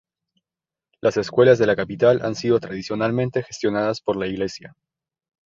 [0.99, 4.73] Las escuelas de la capital han sido tradicionalmente gestionadas por la iglesia.